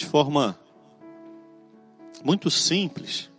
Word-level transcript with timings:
de 0.00 0.06
forma 0.06 0.58
muito 2.24 2.50
simples. 2.50 3.30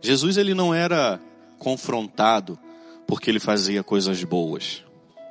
Jesus 0.00 0.38
ele 0.38 0.54
não 0.54 0.72
era 0.72 1.20
confrontado 1.58 2.58
porque 3.06 3.30
ele 3.30 3.40
fazia 3.40 3.82
coisas 3.82 4.24
boas, 4.24 4.82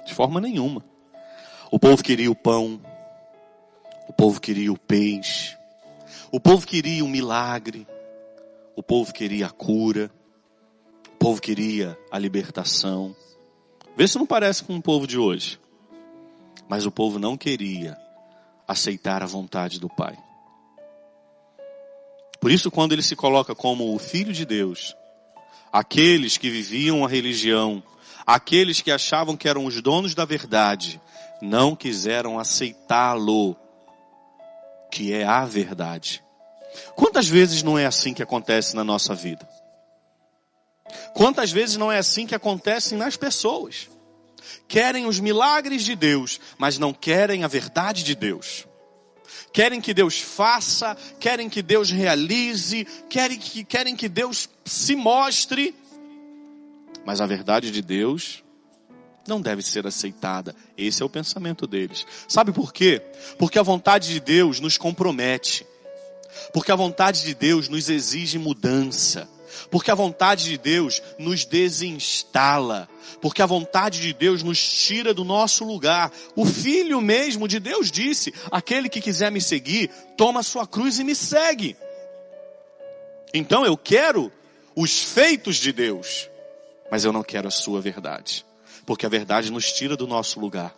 de 0.06 0.14
forma 0.14 0.40
nenhuma. 0.40 0.86
O 1.72 1.80
povo 1.80 2.04
queria 2.04 2.30
o 2.30 2.36
pão, 2.36 2.80
o 4.08 4.14
povo 4.14 4.40
queria 4.40 4.72
o 4.72 4.78
peixe, 4.78 5.58
o 6.32 6.40
povo 6.40 6.68
queria 6.68 7.04
o 7.04 7.08
milagre, 7.08 7.88
o 8.76 8.84
povo 8.84 9.12
queria 9.12 9.48
a 9.48 9.50
cura, 9.50 10.12
o 11.14 11.18
povo 11.18 11.42
queria 11.42 11.98
a 12.12 12.20
libertação. 12.20 13.16
Vê 13.96 14.08
se 14.08 14.20
não 14.20 14.28
parece 14.28 14.64
com 14.64 14.76
o 14.76 14.82
povo 14.82 15.08
de 15.08 15.18
hoje. 15.18 15.60
Mas 16.70 16.86
o 16.86 16.92
povo 16.92 17.18
não 17.18 17.36
queria 17.38 17.98
aceitar 18.68 19.24
a 19.24 19.26
vontade 19.26 19.80
do 19.80 19.90
Pai. 19.90 20.18
Por 22.40 22.52
isso, 22.52 22.70
quando 22.70 22.92
ele 22.92 23.02
se 23.02 23.16
coloca 23.16 23.56
como 23.56 23.96
o 23.96 24.00
Filho 24.00 24.34
de 24.34 24.46
Deus, 24.46 24.96
aqueles 25.72 26.38
que 26.38 26.50
viviam 26.50 27.04
a 27.04 27.08
religião, 27.08 27.82
aqueles 28.26 28.82
que 28.82 28.92
achavam 28.92 29.36
que 29.36 29.48
eram 29.48 29.66
os 29.66 29.82
donos 29.82 30.14
da 30.14 30.26
verdade, 30.26 31.02
não 31.42 31.76
quiseram 31.76 32.40
aceitá-lo, 32.40 33.56
que 34.92 35.14
é 35.14 35.26
a 35.26 35.46
verdade. 35.46 36.24
Quantas 36.96 37.28
vezes 37.28 37.64
não 37.64 37.78
é 37.78 37.86
assim 37.86 38.14
que 38.14 38.24
acontece 38.24 38.76
na 38.76 38.84
nossa 38.84 39.16
vida? 39.16 39.48
Quantas 41.14 41.52
vezes 41.52 41.78
não 41.78 41.92
é 41.92 41.98
assim 41.98 42.26
que 42.26 42.36
acontece 42.36 42.96
nas 42.96 43.18
pessoas? 43.18 43.90
Querem 44.68 45.06
os 45.06 45.20
milagres 45.20 45.84
de 45.84 45.96
Deus, 45.96 46.40
mas 46.58 46.78
não 46.78 46.94
querem 46.94 47.44
a 47.44 47.48
verdade 47.48 48.04
de 48.04 48.16
Deus. 48.16 48.66
Querem 49.52 49.82
que 49.82 49.94
Deus 49.94 50.20
faça, 50.20 50.96
querem 51.20 51.50
que 51.50 51.62
Deus 51.62 51.90
realize, 51.90 52.86
querem 53.10 53.38
que, 53.38 53.64
querem 53.64 53.96
que 53.96 54.08
Deus 54.08 54.50
se 54.66 54.96
mostre, 54.96 55.74
mas 57.06 57.22
a 57.22 57.26
verdade 57.26 57.72
de 57.72 57.82
Deus 57.82 58.44
não 59.28 59.42
deve 59.42 59.62
ser 59.62 59.86
aceitada. 59.86 60.56
Esse 60.78 61.02
é 61.02 61.06
o 61.06 61.10
pensamento 61.10 61.68
deles. 61.68 62.06
Sabe 62.28 62.52
por 62.52 62.74
quê? 62.74 63.02
Porque 63.38 63.60
a 63.60 63.64
vontade 63.64 64.10
de 64.10 64.20
Deus 64.20 64.60
nos 64.60 64.78
compromete. 64.78 65.66
Porque 66.54 66.72
a 66.72 66.76
vontade 66.76 67.24
de 67.24 67.34
Deus 67.34 67.68
nos 67.68 67.90
exige 67.90 68.38
mudança. 68.38 69.28
Porque 69.70 69.92
a 69.92 69.96
vontade 69.96 70.46
de 70.46 70.58
Deus 70.58 71.02
nos 71.18 71.46
desinstala. 71.46 72.88
Porque 73.22 73.42
a 73.42 73.46
vontade 73.46 74.02
de 74.02 74.14
Deus 74.14 74.44
nos 74.44 74.60
tira 74.60 75.14
do 75.14 75.24
nosso 75.24 75.66
lugar. 75.66 76.12
O 76.36 76.46
Filho 76.46 77.02
mesmo 77.02 77.48
de 77.48 77.60
Deus 77.60 77.92
disse: 77.92 78.34
aquele 78.52 78.90
que 78.90 79.02
quiser 79.02 79.32
me 79.32 79.42
seguir, 79.42 79.90
toma 80.16 80.44
sua 80.44 80.68
cruz 80.68 81.00
e 81.00 81.04
me 81.04 81.16
segue. 81.16 81.76
Então 83.34 83.66
eu 83.66 83.78
quero 83.78 84.32
os 84.76 85.04
feitos 85.04 85.58
de 85.58 85.72
Deus, 85.72 86.30
mas 86.92 87.04
eu 87.04 87.12
não 87.12 87.24
quero 87.24 87.48
a 87.48 87.52
sua 87.52 87.82
verdade. 87.82 88.46
Porque 88.86 89.06
a 89.06 89.10
verdade 89.10 89.52
nos 89.52 89.72
tira 89.72 89.98
do 89.98 90.08
nosso 90.08 90.40
lugar. 90.40 90.74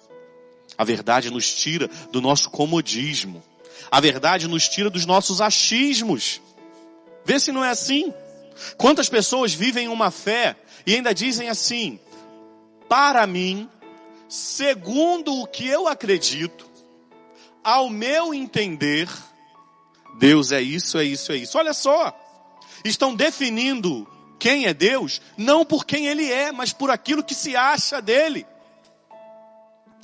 A 0.78 0.84
verdade 0.84 1.30
nos 1.30 1.54
tira 1.54 1.90
do 2.12 2.22
nosso 2.22 2.50
comodismo. 2.50 3.44
A 3.92 4.00
verdade 4.00 4.48
nos 4.48 4.68
tira 4.68 4.90
dos 4.90 5.06
nossos 5.06 5.42
achismos. 5.42 6.42
Vê 7.26 7.40
se 7.40 7.52
não 7.52 7.64
é 7.64 7.70
assim. 7.70 8.14
Quantas 8.78 9.10
pessoas 9.10 9.54
vivem 9.54 9.88
uma 9.88 10.12
fé 10.12 10.56
e 10.86 10.96
ainda 10.96 11.14
dizem 11.14 11.50
assim: 11.50 12.00
para 12.88 13.26
mim, 13.28 13.70
segundo 14.28 15.34
o 15.42 15.48
que 15.48 15.68
eu 15.68 15.88
acredito, 15.88 16.70
ao 17.64 17.90
meu 17.90 18.34
entender, 18.34 19.10
Deus 20.18 20.52
é 20.52 20.62
isso, 20.62 20.98
é 20.98 21.04
isso, 21.04 21.32
é 21.32 21.38
isso. 21.38 21.58
Olha 21.58 21.74
só, 21.74 22.14
estão 22.84 23.16
definindo 23.16 24.08
quem 24.40 24.66
é 24.66 24.74
Deus, 24.74 25.22
não 25.38 25.66
por 25.66 25.86
quem 25.86 26.08
ele 26.08 26.32
é, 26.32 26.52
mas 26.52 26.72
por 26.74 26.90
aquilo 26.90 27.24
que 27.24 27.36
se 27.36 27.56
acha 27.56 28.02
dele. 28.02 28.46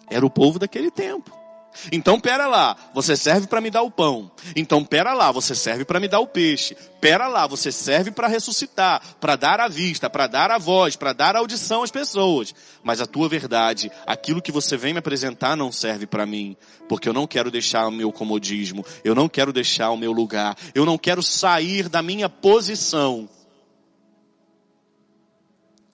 Era 0.09 0.25
o 0.25 0.29
povo 0.29 0.59
daquele 0.59 0.91
tempo. 0.91 1.44
Então 1.91 2.19
pera 2.19 2.47
lá, 2.47 2.75
você 2.93 3.15
serve 3.15 3.47
para 3.47 3.61
me 3.61 3.69
dar 3.69 3.81
o 3.81 3.91
pão. 3.91 4.31
Então 4.55 4.83
pera 4.83 5.13
lá, 5.13 5.31
você 5.31 5.55
serve 5.55 5.85
para 5.85 5.99
me 5.99 6.07
dar 6.07 6.19
o 6.19 6.27
peixe. 6.27 6.75
Pera 6.99 7.27
lá, 7.27 7.45
você 7.45 7.71
serve 7.71 8.11
para 8.11 8.27
ressuscitar, 8.27 9.01
para 9.19 9.35
dar 9.35 9.59
a 9.59 9.67
vista, 9.67 10.09
para 10.09 10.27
dar 10.27 10.51
a 10.51 10.57
voz, 10.57 10.95
para 10.95 11.13
dar 11.13 11.35
audição 11.35 11.83
às 11.83 11.91
pessoas. 11.91 12.53
Mas 12.83 12.99
a 12.99 13.05
tua 13.05 13.29
verdade, 13.29 13.91
aquilo 14.05 14.41
que 14.41 14.51
você 14.51 14.75
vem 14.75 14.93
me 14.93 14.99
apresentar 14.99 15.55
não 15.55 15.71
serve 15.71 16.05
para 16.07 16.25
mim, 16.25 16.57
porque 16.89 17.07
eu 17.07 17.13
não 17.13 17.27
quero 17.27 17.51
deixar 17.51 17.87
o 17.87 17.91
meu 17.91 18.11
comodismo, 18.11 18.85
eu 19.03 19.15
não 19.15 19.29
quero 19.29 19.53
deixar 19.53 19.91
o 19.91 19.97
meu 19.97 20.11
lugar, 20.11 20.57
eu 20.73 20.85
não 20.85 20.97
quero 20.97 21.21
sair 21.21 21.87
da 21.87 22.01
minha 22.01 22.27
posição. 22.27 23.29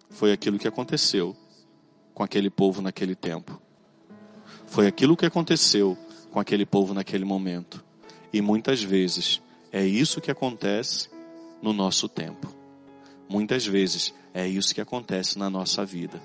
Foi 0.09 0.31
aquilo 0.31 0.59
que 0.59 0.68
aconteceu 0.68 1.36
com 2.13 2.24
aquele 2.24 2.50
povo 2.50 2.81
naquele 2.81 3.16
tempo. 3.16 3.61
Foi 4.72 4.88
aquilo 4.88 5.18
que 5.18 5.26
aconteceu 5.26 5.98
com 6.32 6.40
aquele 6.40 6.66
povo 6.66 6.94
naquele 6.94 7.26
momento. 7.26 7.84
E 8.32 8.42
muitas 8.42 8.82
vezes 8.82 9.42
é 9.70 9.86
isso 9.86 10.22
que 10.22 10.32
acontece 10.32 11.09
no 11.62 11.74
nosso 11.74 12.08
tempo. 12.08 12.56
Muitas 13.28 13.66
vezes 13.66 14.14
é 14.34 14.48
isso 14.48 14.74
que 14.74 14.80
acontece 14.80 15.38
na 15.38 15.50
nossa 15.50 15.84
vida. 15.84 16.22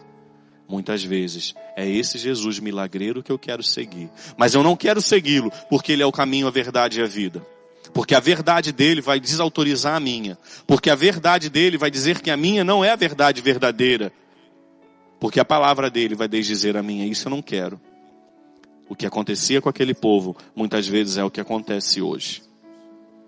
Muitas 0.68 1.02
vezes 1.02 1.56
é 1.74 1.90
esse 1.90 2.18
Jesus 2.18 2.60
milagreiro 2.60 3.20
que 3.20 3.32
eu 3.32 3.38
quero 3.38 3.64
seguir. 3.64 4.08
Mas 4.36 4.54
eu 4.54 4.62
não 4.62 4.76
quero 4.76 5.02
segui-lo 5.02 5.50
porque 5.68 5.90
ele 5.90 6.04
é 6.04 6.06
o 6.06 6.12
caminho, 6.12 6.46
a 6.46 6.50
verdade 6.52 7.00
e 7.00 7.02
a 7.02 7.06
vida. 7.06 7.44
Porque 7.92 8.14
a 8.14 8.20
verdade 8.20 8.70
dele 8.70 9.00
vai 9.00 9.18
desautorizar 9.18 9.96
a 9.96 10.00
minha. 10.00 10.38
Porque 10.68 10.88
a 10.88 10.94
verdade 10.94 11.50
dele 11.50 11.76
vai 11.76 11.90
dizer 11.90 12.20
que 12.20 12.30
a 12.30 12.36
minha 12.36 12.62
não 12.62 12.84
é 12.84 12.92
a 12.92 12.96
verdade 12.96 13.42
verdadeira. 13.42 14.12
Porque 15.18 15.40
a 15.40 15.44
palavra 15.44 15.90
dele 15.90 16.14
vai 16.14 16.28
desdizer 16.28 16.76
a 16.76 16.82
minha. 16.82 17.04
Isso 17.06 17.26
eu 17.26 17.30
não 17.30 17.42
quero. 17.42 17.80
O 18.88 18.94
que 18.94 19.06
acontecia 19.06 19.60
com 19.60 19.68
aquele 19.68 19.94
povo, 19.94 20.36
muitas 20.54 20.86
vezes 20.86 21.16
é 21.16 21.24
o 21.24 21.30
que 21.30 21.40
acontece 21.40 22.00
hoje. 22.00 22.42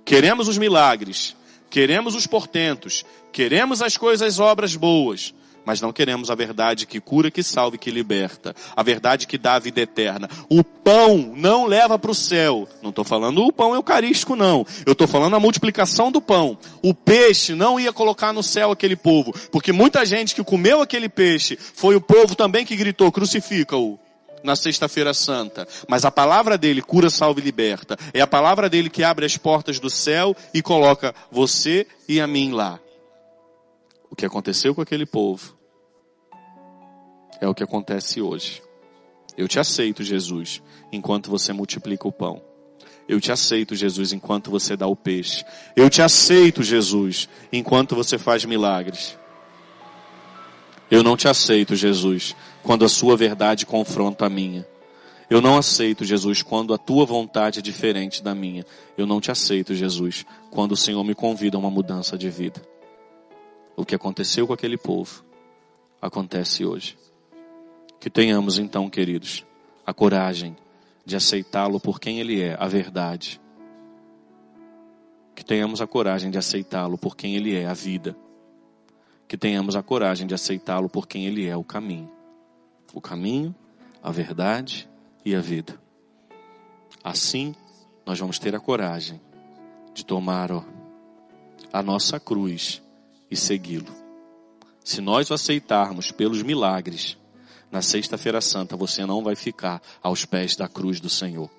Queremos 0.04 0.48
os 0.48 0.56
milagres, 0.56 1.36
queremos 1.68 2.14
os 2.14 2.26
portentos, 2.26 3.04
queremos 3.32 3.82
as 3.82 3.96
coisas, 3.96 4.38
obras 4.38 4.76
boas, 4.76 5.34
mas 5.68 5.82
não 5.82 5.92
queremos 5.92 6.30
a 6.30 6.34
verdade 6.34 6.86
que 6.86 6.98
cura, 6.98 7.30
que 7.30 7.42
salve, 7.42 7.76
que 7.76 7.90
liberta, 7.90 8.56
a 8.74 8.82
verdade 8.82 9.26
que 9.26 9.36
dá 9.36 9.56
a 9.56 9.58
vida 9.58 9.82
eterna. 9.82 10.26
O 10.48 10.64
pão 10.64 11.34
não 11.36 11.66
leva 11.66 11.98
para 11.98 12.10
o 12.10 12.14
céu. 12.14 12.66
Não 12.80 12.88
estou 12.88 13.04
falando 13.04 13.44
o 13.44 13.52
pão 13.52 13.74
eucarístico, 13.74 14.34
não. 14.34 14.64
Eu 14.86 14.92
estou 14.92 15.06
falando 15.06 15.36
a 15.36 15.40
multiplicação 15.40 16.10
do 16.10 16.22
pão. 16.22 16.56
O 16.82 16.94
peixe 16.94 17.54
não 17.54 17.78
ia 17.78 17.92
colocar 17.92 18.32
no 18.32 18.42
céu 18.42 18.70
aquele 18.70 18.96
povo, 18.96 19.34
porque 19.52 19.70
muita 19.70 20.06
gente 20.06 20.34
que 20.34 20.42
comeu 20.42 20.80
aquele 20.80 21.08
peixe 21.08 21.58
foi 21.58 21.94
o 21.94 22.00
povo 22.00 22.34
também 22.34 22.64
que 22.64 22.74
gritou: 22.74 23.12
crucifica-o 23.12 23.98
na 24.42 24.56
sexta-feira 24.56 25.12
santa, 25.14 25.66
mas 25.88 26.04
a 26.04 26.10
palavra 26.10 26.56
dele 26.56 26.82
cura, 26.82 27.10
salva 27.10 27.40
e 27.40 27.42
liberta. 27.42 27.96
É 28.12 28.20
a 28.20 28.26
palavra 28.26 28.68
dele 28.68 28.90
que 28.90 29.04
abre 29.04 29.26
as 29.26 29.36
portas 29.36 29.78
do 29.78 29.90
céu 29.90 30.34
e 30.52 30.62
coloca 30.62 31.14
você 31.30 31.86
e 32.08 32.20
a 32.20 32.26
mim 32.26 32.52
lá. 32.52 32.78
O 34.10 34.16
que 34.16 34.24
aconteceu 34.24 34.74
com 34.74 34.80
aquele 34.80 35.06
povo 35.06 35.56
é 37.40 37.48
o 37.48 37.54
que 37.54 37.62
acontece 37.62 38.20
hoje. 38.20 38.62
Eu 39.36 39.46
te 39.46 39.60
aceito, 39.60 40.02
Jesus, 40.02 40.62
enquanto 40.90 41.30
você 41.30 41.52
multiplica 41.52 42.08
o 42.08 42.12
pão. 42.12 42.42
Eu 43.08 43.20
te 43.20 43.32
aceito, 43.32 43.74
Jesus, 43.74 44.12
enquanto 44.12 44.50
você 44.50 44.76
dá 44.76 44.86
o 44.86 44.96
peixe. 44.96 45.44
Eu 45.74 45.88
te 45.88 46.02
aceito, 46.02 46.62
Jesus, 46.62 47.28
enquanto 47.52 47.94
você 47.94 48.18
faz 48.18 48.44
milagres. 48.44 49.16
Eu 50.90 51.02
não 51.02 51.16
te 51.16 51.28
aceito, 51.28 51.76
Jesus, 51.76 52.34
quando 52.62 52.84
a 52.84 52.88
sua 52.88 53.16
verdade 53.16 53.66
confronta 53.66 54.24
a 54.24 54.30
minha. 54.30 54.66
Eu 55.28 55.42
não 55.42 55.58
aceito, 55.58 56.02
Jesus, 56.02 56.42
quando 56.42 56.72
a 56.72 56.78
tua 56.78 57.04
vontade 57.04 57.58
é 57.58 57.62
diferente 57.62 58.22
da 58.22 58.34
minha. 58.34 58.64
Eu 58.96 59.06
não 59.06 59.20
te 59.20 59.30
aceito, 59.30 59.74
Jesus, 59.74 60.24
quando 60.50 60.72
o 60.72 60.76
Senhor 60.76 61.04
me 61.04 61.14
convida 61.14 61.58
a 61.58 61.60
uma 61.60 61.70
mudança 61.70 62.16
de 62.16 62.30
vida. 62.30 62.62
O 63.76 63.84
que 63.84 63.94
aconteceu 63.94 64.46
com 64.46 64.54
aquele 64.54 64.78
povo 64.78 65.22
acontece 66.00 66.64
hoje. 66.64 66.96
Que 68.00 68.08
tenhamos 68.08 68.58
então, 68.58 68.88
queridos, 68.88 69.44
a 69.84 69.92
coragem 69.92 70.56
de 71.04 71.16
aceitá-lo 71.16 71.78
por 71.78 72.00
quem 72.00 72.18
ele 72.18 72.40
é, 72.40 72.56
a 72.58 72.66
verdade. 72.66 73.38
Que 75.34 75.44
tenhamos 75.44 75.82
a 75.82 75.86
coragem 75.86 76.30
de 76.30 76.38
aceitá-lo 76.38 76.96
por 76.96 77.14
quem 77.14 77.36
ele 77.36 77.54
é, 77.54 77.66
a 77.66 77.74
vida 77.74 78.16
que 79.28 79.36
tenhamos 79.36 79.76
a 79.76 79.82
coragem 79.82 80.26
de 80.26 80.34
aceitá-lo 80.34 80.88
por 80.88 81.06
quem 81.06 81.26
ele 81.26 81.46
é, 81.46 81.54
o 81.54 81.62
caminho. 81.62 82.10
O 82.94 83.00
caminho, 83.00 83.54
a 84.02 84.10
verdade 84.10 84.88
e 85.22 85.34
a 85.34 85.40
vida. 85.40 85.78
Assim, 87.04 87.54
nós 88.06 88.18
vamos 88.18 88.38
ter 88.38 88.54
a 88.56 88.60
coragem 88.60 89.20
de 89.92 90.04
tomar 90.04 90.50
ó, 90.50 90.64
a 91.70 91.82
nossa 91.82 92.18
cruz 92.18 92.82
e 93.30 93.36
segui-lo. 93.36 93.94
Se 94.82 95.02
nós 95.02 95.30
o 95.30 95.34
aceitarmos 95.34 96.10
pelos 96.10 96.42
milagres, 96.42 97.18
na 97.70 97.82
Sexta-feira 97.82 98.40
Santa 98.40 98.76
você 98.76 99.04
não 99.04 99.22
vai 99.22 99.36
ficar 99.36 99.82
aos 100.02 100.24
pés 100.24 100.56
da 100.56 100.66
cruz 100.66 101.00
do 101.00 101.10
Senhor. 101.10 101.50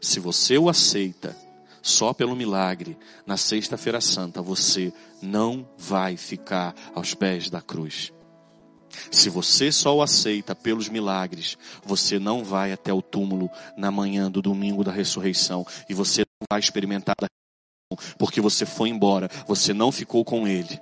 Se 0.00 0.18
você 0.18 0.56
o 0.56 0.70
aceita 0.70 1.36
só 1.82 2.14
pelo 2.14 2.36
milagre, 2.36 2.96
na 3.26 3.36
Sexta-feira 3.36 4.00
Santa, 4.00 4.40
você 4.40 4.92
não 5.20 5.68
vai 5.76 6.16
ficar 6.16 6.74
aos 6.94 7.12
pés 7.12 7.50
da 7.50 7.60
cruz. 7.60 8.12
Se 9.10 9.28
você 9.28 9.72
só 9.72 9.96
o 9.96 10.02
aceita 10.02 10.54
pelos 10.54 10.88
milagres, 10.88 11.58
você 11.84 12.18
não 12.18 12.44
vai 12.44 12.72
até 12.72 12.92
o 12.92 13.02
túmulo 13.02 13.50
na 13.76 13.90
manhã 13.90 14.30
do 14.30 14.40
domingo 14.40 14.84
da 14.84 14.92
ressurreição 14.92 15.66
e 15.88 15.94
você 15.94 16.20
não 16.20 16.46
vai 16.50 16.60
experimentar 16.60 17.16
porque 18.16 18.40
você 18.40 18.64
foi 18.64 18.88
embora, 18.88 19.28
você 19.46 19.74
não 19.74 19.92
ficou 19.92 20.24
com 20.24 20.46
ele. 20.46 20.80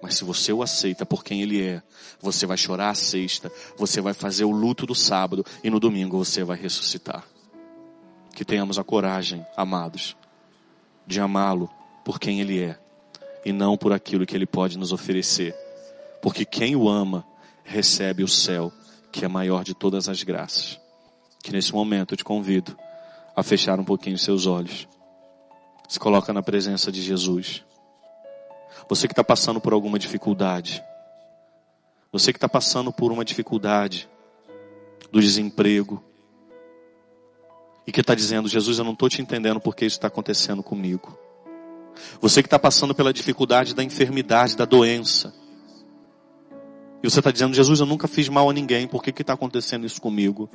Mas 0.00 0.16
se 0.16 0.24
você 0.24 0.52
o 0.52 0.62
aceita 0.62 1.04
por 1.04 1.24
quem 1.24 1.42
ele 1.42 1.62
é, 1.62 1.82
você 2.20 2.46
vai 2.46 2.56
chorar 2.56 2.90
a 2.90 2.94
sexta, 2.94 3.50
você 3.76 4.00
vai 4.00 4.14
fazer 4.14 4.44
o 4.44 4.50
luto 4.50 4.86
do 4.86 4.94
sábado 4.94 5.44
e 5.62 5.68
no 5.68 5.80
domingo 5.80 6.16
você 6.16 6.44
vai 6.44 6.56
ressuscitar. 6.56 7.24
Que 8.38 8.44
tenhamos 8.44 8.78
a 8.78 8.84
coragem, 8.84 9.44
amados, 9.56 10.16
de 11.04 11.20
amá-lo 11.20 11.68
por 12.04 12.20
quem 12.20 12.40
ele 12.40 12.62
é 12.62 12.78
e 13.44 13.52
não 13.52 13.76
por 13.76 13.92
aquilo 13.92 14.24
que 14.24 14.36
ele 14.36 14.46
pode 14.46 14.78
nos 14.78 14.92
oferecer. 14.92 15.56
Porque 16.22 16.44
quem 16.44 16.76
o 16.76 16.88
ama 16.88 17.26
recebe 17.64 18.22
o 18.22 18.28
céu, 18.28 18.72
que 19.10 19.24
é 19.24 19.28
maior 19.28 19.64
de 19.64 19.74
todas 19.74 20.08
as 20.08 20.22
graças. 20.22 20.78
Que 21.42 21.50
nesse 21.50 21.72
momento 21.72 22.12
eu 22.12 22.16
te 22.16 22.22
convido 22.22 22.78
a 23.34 23.42
fechar 23.42 23.80
um 23.80 23.84
pouquinho 23.84 24.16
seus 24.16 24.46
olhos. 24.46 24.86
Se 25.88 25.98
coloca 25.98 26.32
na 26.32 26.40
presença 26.40 26.92
de 26.92 27.02
Jesus. 27.02 27.64
Você 28.88 29.08
que 29.08 29.14
está 29.14 29.24
passando 29.24 29.60
por 29.60 29.72
alguma 29.72 29.98
dificuldade. 29.98 30.80
Você 32.12 32.32
que 32.32 32.36
está 32.36 32.48
passando 32.48 32.92
por 32.92 33.10
uma 33.10 33.24
dificuldade 33.24 34.08
do 35.10 35.20
desemprego. 35.20 36.07
E 37.88 37.90
que 37.90 38.02
está 38.02 38.14
dizendo, 38.14 38.50
Jesus, 38.50 38.78
eu 38.78 38.84
não 38.84 38.92
estou 38.92 39.08
te 39.08 39.22
entendendo 39.22 39.58
porque 39.58 39.86
isso 39.86 39.96
está 39.96 40.08
acontecendo 40.08 40.62
comigo. 40.62 41.18
Você 42.20 42.42
que 42.42 42.46
está 42.46 42.58
passando 42.58 42.94
pela 42.94 43.14
dificuldade 43.14 43.74
da 43.74 43.82
enfermidade, 43.82 44.58
da 44.58 44.66
doença. 44.66 45.32
E 47.02 47.08
você 47.08 47.20
está 47.20 47.30
dizendo, 47.30 47.54
Jesus, 47.54 47.80
eu 47.80 47.86
nunca 47.86 48.06
fiz 48.06 48.28
mal 48.28 48.50
a 48.50 48.52
ninguém, 48.52 48.86
por 48.86 49.02
que 49.02 49.22
está 49.22 49.32
acontecendo 49.32 49.86
isso 49.86 50.02
comigo? 50.02 50.50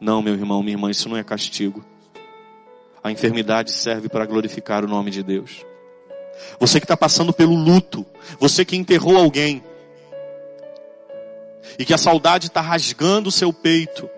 Não, 0.00 0.20
meu 0.20 0.34
irmão, 0.34 0.60
minha 0.60 0.74
irmã, 0.74 0.90
isso 0.90 1.08
não 1.08 1.16
é 1.16 1.22
castigo. 1.22 1.84
A 3.00 3.12
enfermidade 3.12 3.70
serve 3.70 4.08
para 4.08 4.26
glorificar 4.26 4.84
o 4.84 4.88
nome 4.88 5.12
de 5.12 5.22
Deus. 5.22 5.64
Você 6.58 6.80
que 6.80 6.84
está 6.84 6.96
passando 6.96 7.32
pelo 7.32 7.54
luto, 7.54 8.04
você 8.40 8.64
que 8.64 8.74
enterrou 8.74 9.16
alguém, 9.16 9.62
e 11.78 11.84
que 11.84 11.94
a 11.94 11.98
saudade 11.98 12.48
está 12.48 12.60
rasgando 12.60 13.28
o 13.28 13.32
seu 13.32 13.52
peito, 13.52 14.10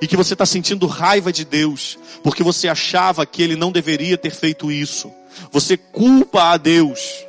e 0.00 0.06
que 0.06 0.16
você 0.16 0.34
está 0.34 0.46
sentindo 0.46 0.86
raiva 0.86 1.32
de 1.32 1.44
Deus, 1.44 1.98
porque 2.22 2.42
você 2.42 2.68
achava 2.68 3.26
que 3.26 3.42
Ele 3.42 3.56
não 3.56 3.72
deveria 3.72 4.16
ter 4.16 4.30
feito 4.30 4.70
isso, 4.70 5.12
você 5.50 5.76
culpa 5.76 6.50
a 6.50 6.56
Deus, 6.56 7.24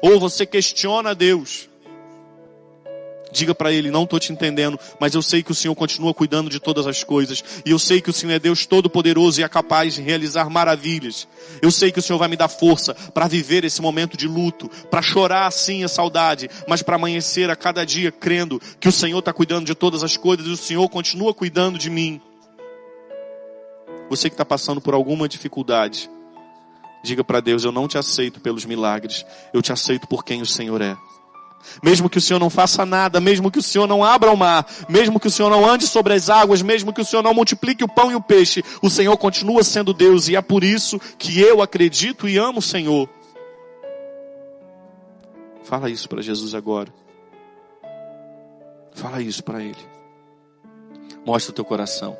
ou 0.00 0.20
você 0.20 0.44
questiona 0.44 1.10
a 1.10 1.14
Deus, 1.14 1.68
Diga 3.34 3.52
para 3.52 3.72
ele, 3.72 3.90
não 3.90 4.04
estou 4.04 4.20
te 4.20 4.32
entendendo, 4.32 4.78
mas 5.00 5.12
eu 5.12 5.20
sei 5.20 5.42
que 5.42 5.50
o 5.50 5.54
Senhor 5.54 5.74
continua 5.74 6.14
cuidando 6.14 6.48
de 6.48 6.60
todas 6.60 6.86
as 6.86 7.02
coisas. 7.02 7.42
E 7.66 7.70
eu 7.72 7.80
sei 7.80 8.00
que 8.00 8.08
o 8.08 8.12
Senhor 8.12 8.32
é 8.32 8.38
Deus 8.38 8.64
todo-poderoso 8.64 9.40
e 9.40 9.42
é 9.42 9.48
capaz 9.48 9.94
de 9.94 10.02
realizar 10.02 10.48
maravilhas. 10.48 11.26
Eu 11.60 11.72
sei 11.72 11.90
que 11.90 11.98
o 11.98 12.02
Senhor 12.02 12.16
vai 12.16 12.28
me 12.28 12.36
dar 12.36 12.46
força 12.46 12.94
para 12.94 13.26
viver 13.26 13.64
esse 13.64 13.82
momento 13.82 14.16
de 14.16 14.28
luto, 14.28 14.70
para 14.88 15.02
chorar 15.02 15.50
sim 15.50 15.82
a 15.82 15.88
saudade, 15.88 16.48
mas 16.68 16.80
para 16.80 16.94
amanhecer 16.94 17.50
a 17.50 17.56
cada 17.56 17.84
dia 17.84 18.12
crendo 18.12 18.62
que 18.78 18.88
o 18.88 18.92
Senhor 18.92 19.18
está 19.18 19.32
cuidando 19.32 19.66
de 19.66 19.74
todas 19.74 20.04
as 20.04 20.16
coisas 20.16 20.46
e 20.46 20.50
o 20.50 20.56
Senhor 20.56 20.88
continua 20.88 21.34
cuidando 21.34 21.76
de 21.76 21.90
mim. 21.90 22.20
Você 24.08 24.30
que 24.30 24.34
está 24.34 24.44
passando 24.44 24.80
por 24.80 24.94
alguma 24.94 25.28
dificuldade, 25.28 26.08
diga 27.02 27.24
para 27.24 27.40
Deus: 27.40 27.64
Eu 27.64 27.72
não 27.72 27.88
te 27.88 27.98
aceito 27.98 28.38
pelos 28.38 28.64
milagres, 28.64 29.26
eu 29.52 29.60
te 29.60 29.72
aceito 29.72 30.06
por 30.06 30.24
quem 30.24 30.40
o 30.40 30.46
Senhor 30.46 30.80
é. 30.80 30.96
Mesmo 31.82 32.08
que 32.08 32.18
o 32.18 32.20
Senhor 32.20 32.38
não 32.38 32.50
faça 32.50 32.84
nada, 32.84 33.20
mesmo 33.20 33.50
que 33.50 33.58
o 33.58 33.62
Senhor 33.62 33.86
não 33.86 34.04
abra 34.04 34.30
o 34.30 34.36
mar, 34.36 34.66
mesmo 34.88 35.18
que 35.20 35.26
o 35.26 35.30
Senhor 35.30 35.50
não 35.50 35.68
ande 35.68 35.86
sobre 35.86 36.14
as 36.14 36.30
águas, 36.30 36.62
mesmo 36.62 36.92
que 36.92 37.00
o 37.00 37.04
Senhor 37.04 37.22
não 37.22 37.34
multiplique 37.34 37.84
o 37.84 37.88
pão 37.88 38.10
e 38.10 38.14
o 38.14 38.20
peixe, 38.20 38.64
o 38.82 38.90
Senhor 38.90 39.16
continua 39.16 39.62
sendo 39.62 39.92
Deus 39.92 40.28
e 40.28 40.36
é 40.36 40.42
por 40.42 40.64
isso 40.64 40.98
que 41.18 41.40
eu 41.40 41.62
acredito 41.62 42.28
e 42.28 42.38
amo 42.38 42.58
o 42.58 42.62
Senhor. 42.62 43.08
Fala 45.62 45.88
isso 45.88 46.08
para 46.08 46.22
Jesus 46.22 46.54
agora. 46.54 46.92
Fala 48.92 49.20
isso 49.20 49.42
para 49.42 49.62
Ele. 49.62 49.94
Mostra 51.26 51.50
o 51.50 51.54
teu 51.54 51.64
coração. 51.64 52.16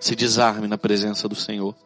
Se 0.00 0.16
desarme 0.16 0.66
na 0.66 0.76
presença 0.76 1.28
do 1.28 1.36
Senhor 1.36 1.76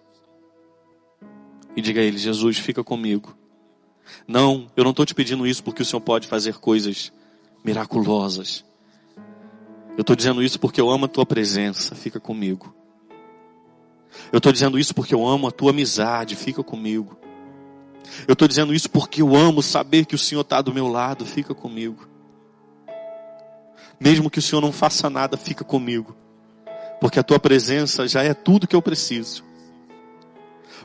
e 1.76 1.82
diga 1.82 2.00
a 2.00 2.04
Ele: 2.04 2.18
Jesus, 2.18 2.58
fica 2.58 2.82
comigo. 2.82 3.36
Não, 4.26 4.70
eu 4.76 4.82
não 4.82 4.90
estou 4.90 5.04
te 5.04 5.14
pedindo 5.14 5.46
isso 5.46 5.62
porque 5.62 5.82
o 5.82 5.84
Senhor 5.84 6.00
pode 6.00 6.26
fazer 6.26 6.54
coisas 6.54 7.12
miraculosas. 7.64 8.64
Eu 9.96 10.00
estou 10.02 10.16
dizendo 10.16 10.42
isso 10.42 10.58
porque 10.58 10.80
eu 10.80 10.90
amo 10.90 11.04
a 11.04 11.08
tua 11.08 11.26
presença, 11.26 11.94
fica 11.94 12.20
comigo. 12.20 12.74
Eu 14.32 14.38
estou 14.38 14.52
dizendo 14.52 14.78
isso 14.78 14.94
porque 14.94 15.14
eu 15.14 15.26
amo 15.26 15.48
a 15.48 15.50
tua 15.50 15.70
amizade, 15.70 16.36
fica 16.36 16.62
comigo. 16.62 17.18
Eu 18.26 18.34
estou 18.34 18.46
dizendo 18.46 18.72
isso 18.72 18.88
porque 18.90 19.20
eu 19.20 19.34
amo 19.34 19.62
saber 19.62 20.04
que 20.04 20.14
o 20.14 20.18
Senhor 20.18 20.42
está 20.42 20.62
do 20.62 20.72
meu 20.72 20.86
lado, 20.86 21.26
fica 21.26 21.54
comigo. 21.54 22.08
Mesmo 23.98 24.30
que 24.30 24.38
o 24.38 24.42
Senhor 24.42 24.60
não 24.60 24.72
faça 24.72 25.08
nada, 25.08 25.36
fica 25.36 25.64
comigo. 25.64 26.16
Porque 27.00 27.18
a 27.18 27.22
tua 27.22 27.38
presença 27.38 28.06
já 28.06 28.22
é 28.22 28.34
tudo 28.34 28.66
que 28.66 28.76
eu 28.76 28.82
preciso. 28.82 29.45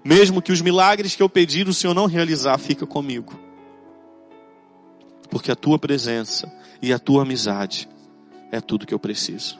Mesmo 0.03 0.41
que 0.41 0.51
os 0.51 0.61
milagres 0.61 1.15
que 1.15 1.21
eu 1.21 1.29
pedi 1.29 1.63
o 1.63 1.73
Senhor 1.73 1.93
não 1.93 2.05
realizar, 2.05 2.57
fica 2.57 2.85
comigo. 2.85 3.39
Porque 5.29 5.51
a 5.51 5.55
tua 5.55 5.77
presença 5.77 6.51
e 6.81 6.91
a 6.91 6.99
tua 6.99 7.21
amizade 7.21 7.87
é 8.51 8.59
tudo 8.59 8.85
que 8.85 8.93
eu 8.93 8.99
preciso. 8.99 9.59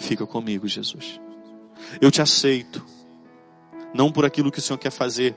Fica 0.00 0.26
comigo, 0.26 0.66
Jesus. 0.66 1.20
Eu 2.00 2.10
te 2.10 2.22
aceito. 2.22 2.84
Não 3.92 4.12
por 4.12 4.24
aquilo 4.24 4.50
que 4.50 4.60
o 4.60 4.62
Senhor 4.62 4.78
quer 4.78 4.90
fazer, 4.90 5.34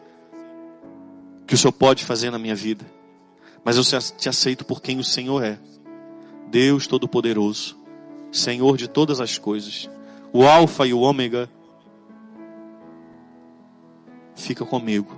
que 1.48 1.56
o 1.56 1.58
Senhor 1.58 1.72
pode 1.74 2.06
fazer 2.06 2.30
na 2.30 2.38
minha 2.38 2.56
vida, 2.56 2.86
mas 3.64 3.78
eu 3.78 3.84
te 4.18 4.30
aceito 4.30 4.64
por 4.64 4.82
quem 4.82 5.00
o 5.00 5.04
Senhor 5.04 5.44
é. 5.44 5.58
Deus 6.50 6.86
Todo-Poderoso, 6.86 7.76
Senhor 8.32 8.78
de 8.78 8.88
todas 8.88 9.20
as 9.20 9.40
coisas, 9.40 9.90
o 10.32 10.44
Alfa 10.44 10.86
e 10.86 10.94
o 10.94 11.00
Ômega, 11.00 11.50
fica 14.44 14.66
comigo. 14.66 15.18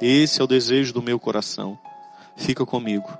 Esse 0.00 0.40
é 0.40 0.44
o 0.44 0.46
desejo 0.46 0.92
do 0.92 1.02
meu 1.02 1.18
coração. 1.18 1.78
Fica 2.36 2.66
comigo. 2.66 3.10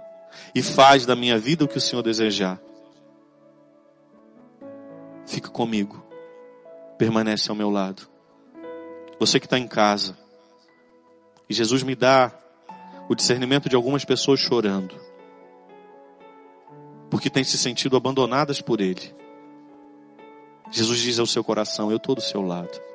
E 0.55 0.63
faz 0.63 1.07
da 1.07 1.17
minha 1.17 1.39
vida 1.39 1.65
o 1.65 1.69
que 1.69 1.79
o 1.79 1.81
Senhor 1.81 2.03
desejar. 2.03 2.61
Fica 5.27 5.49
comigo. 5.49 6.05
Permanece 6.99 7.51
ao 7.51 7.57
meu 7.57 7.71
lado. 7.71 8.09
Você 9.19 9.41
que 9.41 9.47
está 9.47 9.59
em 9.59 9.67
casa. 9.67 10.17
E 11.49 11.55
Jesus 11.55 11.83
me 11.83 11.95
dá 11.95 12.33
o 13.09 13.15
discernimento 13.15 13.69
de 13.69 13.77
algumas 13.77 14.05
pessoas 14.05 14.41
chorando. 14.41 14.95
Porque 17.11 17.31
têm 17.31 17.45
se 17.45 17.59
sentido 17.59 17.97
abandonadas 17.97 18.61
por 18.61 18.81
Ele. 18.81 19.15
Jesus 20.71 21.01
diz 21.01 21.19
ao 21.19 21.27
seu 21.27 21.45
coração: 21.45 21.91
Eu 21.91 21.99
estou 21.99 22.15
do 22.15 22.23
seu 22.23 22.41
lado. 22.41 22.92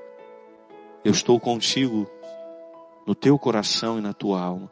Eu 1.08 1.12
estou 1.12 1.40
contigo 1.40 2.06
no 3.06 3.16
teu 3.16 3.40
coração 3.40 3.98
e 3.98 4.02
na 4.02 4.12
tua 4.12 4.42
alma. 4.42 4.70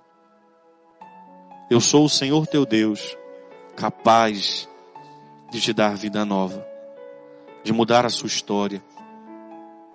Eu 1.69 1.79
sou 1.79 2.03
o 2.03 2.09
Senhor 2.09 2.45
teu 2.45 2.65
Deus, 2.65 3.17
capaz 3.73 4.67
de 5.49 5.61
te 5.61 5.71
dar 5.71 5.95
vida 5.95 6.25
nova, 6.25 6.67
de 7.63 7.71
mudar 7.71 8.05
a 8.05 8.09
sua 8.09 8.27
história. 8.27 8.83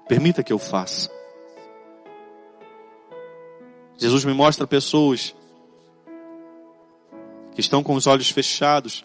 Permita 0.09 0.42
que 0.42 0.50
eu 0.50 0.59
faça. 0.59 1.11
Jesus 3.99 4.25
me 4.25 4.32
mostra 4.32 4.66
pessoas 4.66 5.37
que 7.52 7.61
estão 7.61 7.82
com 7.82 7.94
os 7.97 8.06
olhos 8.06 8.30
fechados, 8.30 9.04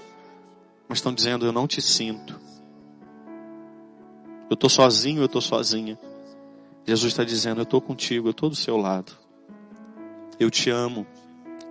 mas 0.88 1.00
estão 1.00 1.14
dizendo: 1.14 1.46
Eu 1.46 1.52
não 1.52 1.68
te 1.68 1.82
sinto. 1.82 2.40
Eu 4.50 4.54
estou 4.54 4.70
sozinho, 4.70 5.22
eu 5.22 5.26
estou 5.26 5.42
sozinha. 5.42 6.00
Jesus 6.86 7.14
está 7.14 7.24
dizendo: 7.24 7.60
Eu 7.60 7.64
estou 7.64 7.82
contigo, 7.82 8.28
eu 8.28 8.32
estou 8.32 8.50
do 8.50 8.56
seu 8.56 8.78
lado. 8.78 9.12
Eu 10.40 10.50
te 10.50 10.70
amo. 10.70 11.06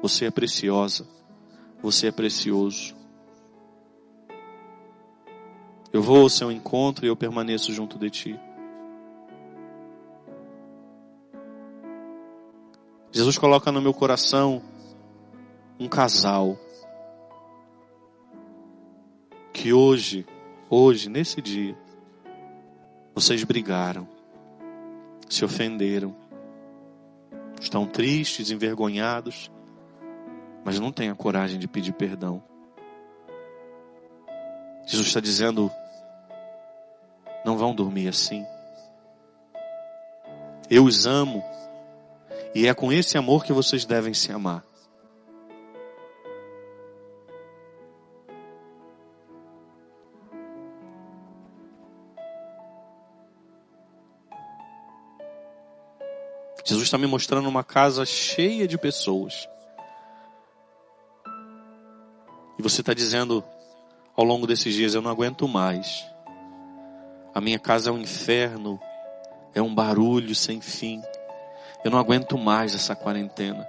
Você 0.02 0.26
é 0.26 0.30
preciosa. 0.30 1.06
Você 1.82 2.08
é 2.08 2.10
precioso. 2.10 2.94
Eu 5.92 6.02
vou 6.02 6.22
ao 6.22 6.28
seu 6.28 6.50
encontro 6.50 7.06
e 7.06 7.08
eu 7.08 7.16
permaneço 7.16 7.72
junto 7.72 7.98
de 7.98 8.10
ti. 8.10 8.40
Jesus 13.12 13.38
coloca 13.38 13.70
no 13.70 13.80
meu 13.80 13.94
coração 13.94 14.60
um 15.78 15.88
casal. 15.88 16.58
que 19.64 19.72
hoje, 19.72 20.26
hoje, 20.68 21.08
nesse 21.08 21.40
dia, 21.40 21.74
vocês 23.14 23.42
brigaram, 23.44 24.06
se 25.28 25.44
ofenderam, 25.44 26.14
estão 27.60 27.86
tristes, 27.86 28.50
envergonhados, 28.50 29.50
mas 30.64 30.78
não 30.78 30.92
têm 30.92 31.10
a 31.10 31.14
coragem 31.14 31.58
de 31.58 31.68
pedir 31.68 31.92
perdão. 31.92 32.42
Jesus 34.86 35.08
está 35.08 35.20
dizendo: 35.20 35.70
não 37.44 37.56
vão 37.56 37.74
dormir 37.74 38.08
assim. 38.08 38.44
Eu 40.70 40.84
os 40.84 41.06
amo, 41.06 41.42
e 42.54 42.66
é 42.66 42.74
com 42.74 42.92
esse 42.92 43.18
amor 43.18 43.44
que 43.44 43.52
vocês 43.52 43.84
devem 43.84 44.14
se 44.14 44.32
amar. 44.32 44.64
Jesus 56.64 56.84
está 56.84 56.96
me 56.96 57.06
mostrando 57.06 57.46
uma 57.46 57.62
casa 57.62 58.06
cheia 58.06 58.66
de 58.66 58.78
pessoas. 58.78 59.46
E 62.58 62.62
você 62.62 62.80
está 62.80 62.94
dizendo 62.94 63.44
ao 64.16 64.24
longo 64.24 64.46
desses 64.46 64.74
dias: 64.74 64.94
eu 64.94 65.02
não 65.02 65.10
aguento 65.10 65.46
mais. 65.46 66.06
A 67.34 67.40
minha 67.40 67.58
casa 67.58 67.90
é 67.90 67.92
um 67.92 67.98
inferno, 67.98 68.80
é 69.54 69.60
um 69.60 69.74
barulho 69.74 70.34
sem 70.34 70.58
fim. 70.62 71.02
Eu 71.84 71.90
não 71.90 71.98
aguento 71.98 72.38
mais 72.38 72.74
essa 72.74 72.96
quarentena. 72.96 73.68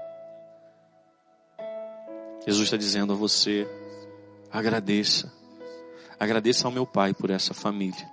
Jesus 2.48 2.64
está 2.64 2.78
dizendo 2.78 3.12
a 3.12 3.16
você: 3.16 3.68
agradeça. 4.50 5.34
Agradeça 6.18 6.66
ao 6.66 6.72
meu 6.72 6.86
Pai 6.86 7.14
por 7.14 7.30
essa 7.30 7.54
família, 7.54 8.10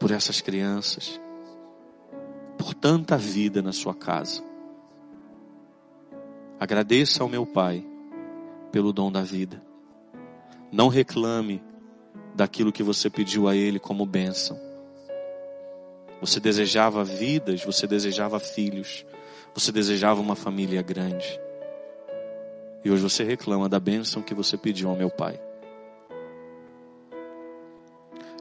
por 0.00 0.10
essas 0.10 0.40
crianças 0.40 1.20
por 2.66 2.74
tanta 2.74 3.16
vida 3.16 3.62
na 3.62 3.70
sua 3.70 3.94
casa. 3.94 4.42
Agradeça 6.58 7.22
ao 7.22 7.28
meu 7.28 7.46
Pai 7.46 7.86
pelo 8.72 8.92
dom 8.92 9.12
da 9.12 9.22
vida. 9.22 9.62
Não 10.72 10.88
reclame 10.88 11.62
daquilo 12.34 12.72
que 12.72 12.82
você 12.82 13.08
pediu 13.08 13.46
a 13.46 13.54
Ele 13.54 13.78
como 13.78 14.04
bênção. 14.04 14.58
Você 16.20 16.40
desejava 16.40 17.04
vidas, 17.04 17.62
você 17.62 17.86
desejava 17.86 18.40
filhos, 18.40 19.06
você 19.54 19.70
desejava 19.70 20.20
uma 20.20 20.34
família 20.34 20.82
grande. 20.82 21.38
E 22.84 22.90
hoje 22.90 23.00
você 23.00 23.22
reclama 23.22 23.68
da 23.68 23.78
bênção 23.78 24.20
que 24.20 24.34
você 24.34 24.56
pediu 24.56 24.90
ao 24.90 24.96
meu 24.96 25.08
Pai. 25.08 25.40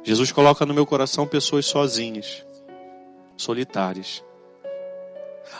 Jesus 0.03 0.31
coloca 0.31 0.65
no 0.65 0.73
meu 0.73 0.87
coração 0.87 1.27
pessoas 1.27 1.67
sozinhas 1.67 2.43
solitárias. 3.37 4.23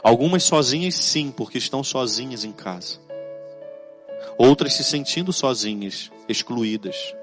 Algumas 0.04 0.44
sozinhas, 0.44 0.96
sim, 0.96 1.32
porque 1.32 1.58
estão 1.58 1.84
sozinhas 1.84 2.44
em 2.44 2.52
casa. 2.52 3.00
Outras 4.38 4.74
se 4.74 4.84
sentindo 4.84 5.32
sozinhas, 5.32 6.12
excluídas, 6.28 7.16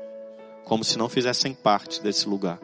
como 0.64 0.84
se 0.84 0.96
não 0.96 1.08
fizessem 1.08 1.52
parte 1.52 2.02
desse 2.02 2.28
lugar. 2.28 2.58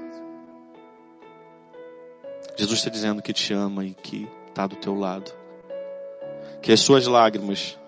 Jesus 2.57 2.80
está 2.80 2.90
dizendo 2.90 3.23
que 3.23 3.33
te 3.33 3.52
ama 3.52 3.85
e 3.85 3.95
que 3.95 4.28
está 4.49 4.66
do 4.66 4.76
teu 4.76 4.95
lado. 4.95 5.30
Que 6.62 6.73
as 6.73 6.80
suas 6.80 7.07
lágrimas, 7.07 7.78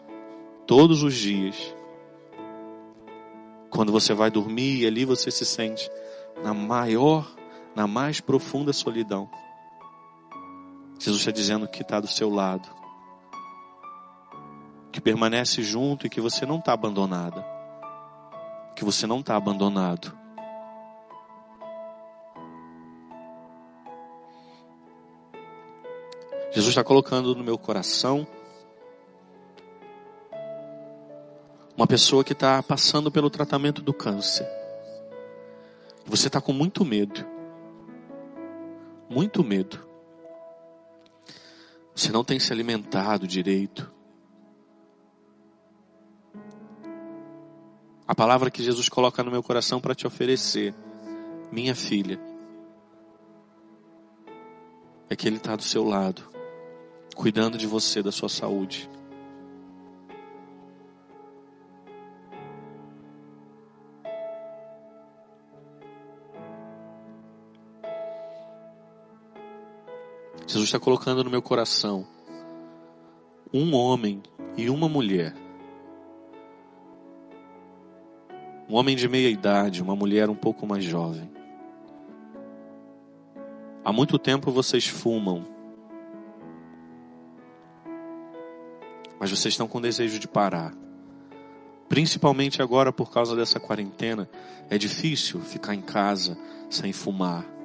todos 0.66 1.02
os 1.02 1.14
dias, 1.14 1.56
quando 3.70 3.90
você 3.90 4.12
vai 4.12 4.30
dormir 4.30 4.80
e 4.80 4.86
ali 4.86 5.04
você 5.04 5.30
se 5.30 5.44
sente 5.44 5.90
na 6.44 6.52
maior, 6.52 7.34
na 7.74 7.86
mais 7.86 8.20
profunda 8.20 8.72
solidão, 8.72 9.28
Jesus 11.00 11.22
está 11.22 11.30
dizendo 11.30 11.66
que 11.66 11.80
está 11.80 11.98
do 11.98 12.06
seu 12.06 12.28
lado, 12.28 12.68
que 14.92 15.00
permanece 15.00 15.62
junto 15.62 16.06
e 16.06 16.10
que 16.10 16.20
você 16.20 16.44
não 16.44 16.58
está 16.58 16.74
abandonada, 16.74 17.42
que 18.76 18.84
você 18.84 19.06
não 19.06 19.20
está 19.20 19.34
abandonado. 19.34 20.14
Jesus 26.52 26.68
está 26.68 26.84
colocando 26.84 27.34
no 27.34 27.42
meu 27.42 27.56
coração 27.56 28.26
uma 31.74 31.86
pessoa 31.86 32.22
que 32.22 32.34
está 32.34 32.62
passando 32.62 33.10
pelo 33.10 33.30
tratamento 33.30 33.80
do 33.80 33.94
câncer. 33.94 34.46
Você 36.04 36.26
está 36.26 36.42
com 36.42 36.52
muito 36.52 36.84
medo. 36.84 37.24
Muito 39.08 39.42
medo. 39.42 39.89
Você 42.00 42.10
não 42.10 42.24
tem 42.24 42.40
se 42.40 42.50
alimentado 42.50 43.26
direito. 43.26 43.92
A 48.08 48.14
palavra 48.14 48.50
que 48.50 48.62
Jesus 48.62 48.88
coloca 48.88 49.22
no 49.22 49.30
meu 49.30 49.42
coração 49.42 49.82
para 49.82 49.94
te 49.94 50.06
oferecer, 50.06 50.74
minha 51.52 51.74
filha, 51.74 52.18
é 55.10 55.14
que 55.14 55.28
Ele 55.28 55.36
está 55.36 55.54
do 55.54 55.62
seu 55.62 55.84
lado, 55.84 56.26
cuidando 57.14 57.58
de 57.58 57.66
você, 57.66 58.02
da 58.02 58.10
sua 58.10 58.30
saúde. 58.30 58.88
Jesus 70.50 70.64
está 70.64 70.80
colocando 70.80 71.22
no 71.22 71.30
meu 71.30 71.40
coração 71.40 72.04
um 73.54 73.72
homem 73.72 74.20
e 74.56 74.68
uma 74.68 74.88
mulher. 74.88 75.32
Um 78.68 78.74
homem 78.74 78.96
de 78.96 79.08
meia 79.08 79.28
idade, 79.28 79.80
uma 79.80 79.94
mulher 79.94 80.28
um 80.28 80.34
pouco 80.34 80.66
mais 80.66 80.82
jovem. 80.82 81.30
Há 83.84 83.92
muito 83.92 84.18
tempo 84.18 84.50
vocês 84.50 84.88
fumam. 84.88 85.46
Mas 89.20 89.30
vocês 89.30 89.54
estão 89.54 89.68
com 89.68 89.80
desejo 89.80 90.18
de 90.18 90.26
parar. 90.26 90.74
Principalmente 91.88 92.60
agora 92.60 92.92
por 92.92 93.12
causa 93.12 93.36
dessa 93.36 93.60
quarentena. 93.60 94.28
É 94.68 94.76
difícil 94.76 95.40
ficar 95.42 95.76
em 95.76 95.80
casa 95.80 96.36
sem 96.68 96.92
fumar. 96.92 97.59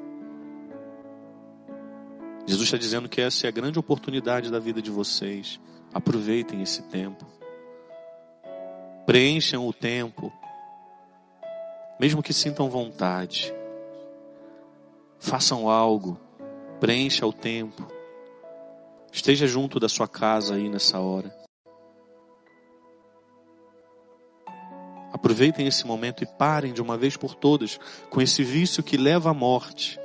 Jesus 2.46 2.68
está 2.68 2.78
dizendo 2.78 3.10
que 3.10 3.22
essa 3.22 3.48
é 3.48 3.50
a 3.50 3.52
grande 3.52 3.80
oportunidade 3.80 4.52
da 4.52 4.60
vida 4.60 4.82
de 4.82 4.92
vocês. 4.92 5.60
Aproveitem 5.94 6.62
esse 6.62 6.84
tempo. 6.84 7.26
Preencham 9.06 9.68
o 9.68 9.74
tempo. 9.74 10.32
Mesmo 12.00 12.22
que 12.22 12.34
sintam 12.34 12.70
vontade. 12.70 13.54
Façam 15.18 15.70
algo. 15.70 16.20
Preencha 16.80 17.26
o 17.26 17.34
tempo. 17.34 17.88
Esteja 19.12 19.48
junto 19.48 19.80
da 19.80 19.90
sua 19.90 20.08
casa 20.08 20.56
aí 20.56 20.70
nessa 20.70 21.00
hora. 21.00 21.34
Aproveitem 25.12 25.66
esse 25.66 25.88
momento 25.88 26.24
e 26.24 26.28
parem 26.28 26.74
de 26.74 26.82
uma 26.82 26.98
vez 26.98 27.18
por 27.18 27.34
todas 27.34 27.80
com 28.12 28.22
esse 28.22 28.44
vício 28.44 28.84
que 28.84 28.98
leva 28.98 29.32
à 29.32 29.34
morte. 29.34 29.98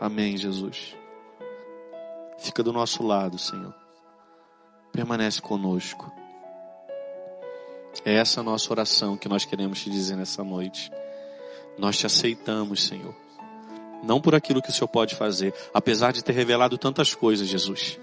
Amém, 0.00 0.36
Jesus. 0.36 0.96
Fica 2.38 2.62
do 2.62 2.72
nosso 2.72 3.04
lado, 3.04 3.38
Senhor. 3.38 3.72
Permanece 4.92 5.40
conosco. 5.40 6.12
É 8.04 8.14
essa 8.14 8.40
a 8.40 8.42
nossa 8.42 8.72
oração 8.72 9.16
que 9.16 9.28
nós 9.28 9.44
queremos 9.44 9.80
te 9.80 9.88
dizer 9.88 10.16
nessa 10.16 10.42
noite. 10.42 10.90
Nós 11.78 11.96
te 11.96 12.04
aceitamos, 12.04 12.82
Senhor. 12.82 13.14
Não 14.02 14.20
por 14.20 14.34
aquilo 14.34 14.60
que 14.60 14.70
o 14.70 14.72
Senhor 14.72 14.88
pode 14.88 15.14
fazer, 15.14 15.54
apesar 15.72 16.12
de 16.12 16.24
ter 16.24 16.32
revelado 16.32 16.76
tantas 16.76 17.14
coisas, 17.14 17.46
Jesus. 17.46 17.98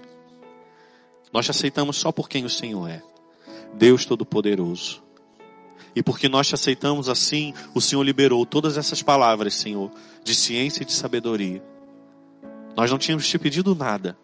Nós 1.30 1.44
te 1.44 1.50
aceitamos 1.50 1.96
só 1.96 2.10
por 2.10 2.28
quem 2.28 2.44
o 2.46 2.50
Senhor 2.50 2.88
é. 2.88 3.02
Deus 3.74 4.06
Todo-Poderoso. 4.06 5.02
E 5.94 6.02
porque 6.02 6.28
nós 6.30 6.48
te 6.48 6.54
aceitamos 6.54 7.10
assim, 7.10 7.52
o 7.74 7.80
Senhor 7.80 8.02
liberou 8.02 8.46
todas 8.46 8.78
essas 8.78 9.02
palavras, 9.02 9.54
Senhor, 9.54 9.90
de 10.24 10.34
ciência 10.34 10.82
e 10.82 10.86
de 10.86 10.92
sabedoria 10.92 11.62
nós 12.80 12.90
não 12.90 12.96
tínhamos 12.96 13.28
te 13.28 13.38
pedido 13.38 13.74
nada. 13.74 14.16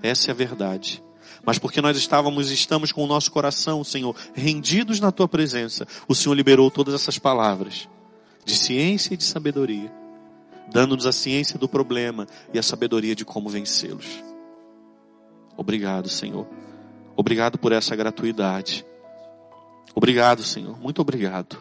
Essa 0.00 0.30
é 0.30 0.32
a 0.32 0.34
verdade. 0.34 1.02
Mas 1.44 1.58
porque 1.58 1.80
nós 1.80 1.96
estávamos, 1.96 2.48
estamos 2.48 2.92
com 2.92 3.02
o 3.02 3.06
nosso 3.06 3.32
coração, 3.32 3.82
Senhor, 3.82 4.14
rendidos 4.32 5.00
na 5.00 5.10
tua 5.10 5.26
presença, 5.26 5.84
o 6.06 6.14
Senhor 6.14 6.36
liberou 6.36 6.70
todas 6.70 6.94
essas 6.94 7.18
palavras 7.18 7.88
de 8.44 8.54
ciência 8.54 9.14
e 9.14 9.16
de 9.16 9.24
sabedoria, 9.24 9.92
dando-nos 10.70 11.04
a 11.04 11.10
ciência 11.10 11.58
do 11.58 11.68
problema 11.68 12.28
e 12.54 12.60
a 12.60 12.62
sabedoria 12.62 13.16
de 13.16 13.24
como 13.24 13.48
vencê-los. 13.48 14.22
Obrigado, 15.56 16.08
Senhor. 16.08 16.46
Obrigado 17.16 17.58
por 17.58 17.72
essa 17.72 17.96
gratuidade. 17.96 18.86
Obrigado, 19.96 20.44
Senhor. 20.44 20.78
Muito 20.78 21.02
obrigado. 21.02 21.60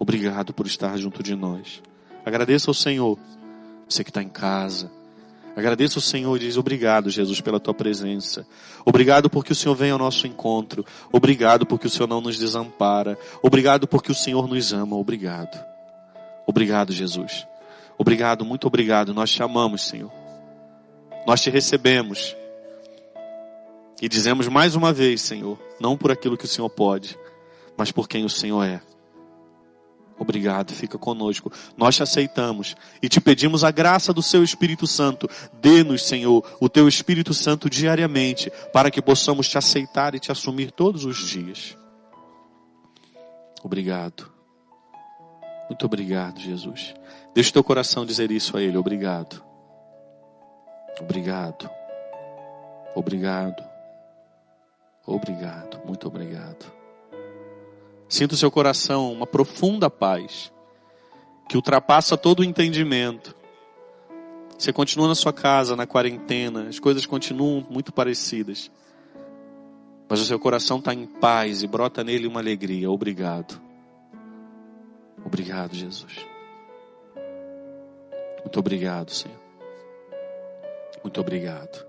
Obrigado 0.00 0.52
por 0.52 0.66
estar 0.66 0.98
junto 0.98 1.22
de 1.22 1.36
nós. 1.36 1.80
Agradeça 2.26 2.68
ao 2.68 2.74
Senhor. 2.74 3.16
Você 3.88 4.02
que 4.02 4.10
está 4.10 4.20
em 4.20 4.28
casa. 4.28 5.03
Agradeça 5.56 5.98
ao 5.98 6.02
Senhor 6.02 6.36
e 6.36 6.40
diz 6.40 6.56
obrigado, 6.56 7.08
Jesus, 7.08 7.40
pela 7.40 7.60
tua 7.60 7.72
presença. 7.72 8.44
Obrigado 8.84 9.30
porque 9.30 9.52
o 9.52 9.54
Senhor 9.54 9.74
vem 9.74 9.90
ao 9.90 9.98
nosso 9.98 10.26
encontro. 10.26 10.84
Obrigado 11.12 11.64
porque 11.64 11.86
o 11.86 11.90
Senhor 11.90 12.08
não 12.08 12.20
nos 12.20 12.38
desampara. 12.38 13.16
Obrigado 13.40 13.86
porque 13.86 14.10
o 14.10 14.14
Senhor 14.14 14.48
nos 14.48 14.72
ama. 14.72 14.96
Obrigado. 14.96 15.64
Obrigado, 16.46 16.92
Jesus. 16.92 17.46
Obrigado, 17.96 18.44
muito 18.44 18.66
obrigado. 18.66 19.14
Nós 19.14 19.30
te 19.30 19.42
amamos, 19.42 19.86
Senhor. 19.86 20.10
Nós 21.26 21.40
te 21.40 21.50
recebemos. 21.50 22.36
E 24.02 24.08
dizemos 24.08 24.48
mais 24.48 24.74
uma 24.74 24.92
vez, 24.92 25.22
Senhor, 25.22 25.58
não 25.80 25.96
por 25.96 26.10
aquilo 26.10 26.36
que 26.36 26.44
o 26.44 26.48
Senhor 26.48 26.68
pode, 26.68 27.16
mas 27.76 27.92
por 27.92 28.08
quem 28.08 28.24
o 28.24 28.28
Senhor 28.28 28.62
é. 28.64 28.80
Obrigado, 30.18 30.72
fica 30.72 30.96
conosco. 30.96 31.52
Nós 31.76 31.96
te 31.96 32.02
aceitamos 32.02 32.76
e 33.02 33.08
te 33.08 33.20
pedimos 33.20 33.64
a 33.64 33.70
graça 33.70 34.12
do 34.12 34.22
seu 34.22 34.44
Espírito 34.44 34.86
Santo. 34.86 35.28
Dê-nos, 35.60 36.06
Senhor, 36.06 36.44
o 36.60 36.68
teu 36.68 36.86
Espírito 36.86 37.34
Santo 37.34 37.68
diariamente, 37.68 38.50
para 38.72 38.90
que 38.90 39.02
possamos 39.02 39.48
te 39.48 39.58
aceitar 39.58 40.14
e 40.14 40.20
te 40.20 40.30
assumir 40.30 40.70
todos 40.70 41.04
os 41.04 41.16
dias. 41.28 41.76
Obrigado. 43.62 44.30
Muito 45.68 45.86
obrigado, 45.86 46.38
Jesus. 46.38 46.94
Deixa 47.34 47.50
o 47.50 47.52
teu 47.54 47.64
coração 47.64 48.06
dizer 48.06 48.30
isso 48.30 48.56
a 48.56 48.62
Ele. 48.62 48.76
Obrigado. 48.76 49.42
Obrigado. 51.00 51.68
Obrigado. 52.94 53.64
Obrigado. 55.06 55.80
Muito 55.84 56.06
obrigado. 56.06 56.73
Sinta 58.14 58.34
o 58.34 58.36
seu 58.36 58.48
coração 58.48 59.12
uma 59.12 59.26
profunda 59.26 59.90
paz 59.90 60.52
que 61.48 61.56
ultrapassa 61.56 62.16
todo 62.16 62.38
o 62.38 62.44
entendimento. 62.44 63.34
Você 64.56 64.72
continua 64.72 65.08
na 65.08 65.16
sua 65.16 65.32
casa, 65.32 65.74
na 65.74 65.84
quarentena, 65.84 66.68
as 66.68 66.78
coisas 66.78 67.06
continuam 67.06 67.66
muito 67.68 67.92
parecidas. 67.92 68.70
Mas 70.08 70.20
o 70.20 70.24
seu 70.24 70.38
coração 70.38 70.78
está 70.78 70.94
em 70.94 71.06
paz 71.06 71.64
e 71.64 71.66
brota 71.66 72.04
nele 72.04 72.28
uma 72.28 72.38
alegria. 72.38 72.88
Obrigado. 72.88 73.60
Obrigado, 75.26 75.74
Jesus. 75.74 76.24
Muito 78.42 78.60
obrigado, 78.60 79.10
Senhor. 79.10 79.40
Muito 81.02 81.20
obrigado. 81.20 81.84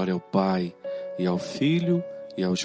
Glória 0.00 0.14
ao 0.14 0.20
Pai, 0.20 0.74
e 1.18 1.26
ao 1.26 1.36
Filho, 1.36 2.02
e 2.34 2.42
ao 2.42 2.54
Espírito. 2.54 2.58